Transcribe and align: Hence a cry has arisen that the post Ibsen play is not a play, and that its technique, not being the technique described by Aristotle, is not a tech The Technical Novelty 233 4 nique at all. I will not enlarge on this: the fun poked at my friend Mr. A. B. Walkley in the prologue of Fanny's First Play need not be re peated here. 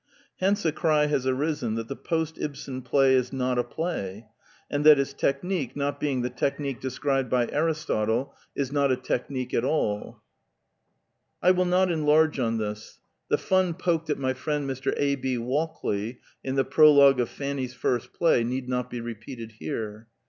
Hence 0.39 0.65
a 0.65 0.71
cry 0.71 1.05
has 1.05 1.27
arisen 1.27 1.75
that 1.75 1.87
the 1.87 1.95
post 1.95 2.39
Ibsen 2.39 2.81
play 2.81 3.13
is 3.13 3.31
not 3.31 3.59
a 3.59 3.63
play, 3.63 4.25
and 4.67 4.83
that 4.83 4.97
its 4.97 5.13
technique, 5.13 5.75
not 5.75 5.99
being 5.99 6.23
the 6.23 6.29
technique 6.31 6.81
described 6.81 7.29
by 7.29 7.45
Aristotle, 7.51 8.33
is 8.55 8.71
not 8.71 8.91
a 8.91 8.95
tech 8.95 9.27
The 9.27 9.45
Technical 9.45 9.61
Novelty 9.61 10.01
233 11.41 11.49
4 11.51 11.51
nique 11.51 11.51
at 11.51 11.51
all. 11.51 11.51
I 11.51 11.51
will 11.51 11.65
not 11.65 11.91
enlarge 11.91 12.39
on 12.39 12.57
this: 12.57 12.99
the 13.29 13.37
fun 13.37 13.75
poked 13.75 14.09
at 14.09 14.17
my 14.17 14.33
friend 14.33 14.67
Mr. 14.67 14.91
A. 14.97 15.13
B. 15.13 15.37
Walkley 15.37 16.17
in 16.43 16.55
the 16.55 16.65
prologue 16.65 17.19
of 17.19 17.29
Fanny's 17.29 17.75
First 17.75 18.11
Play 18.11 18.43
need 18.43 18.67
not 18.67 18.89
be 18.89 18.99
re 19.01 19.13
peated 19.13 19.51
here. 19.59 20.07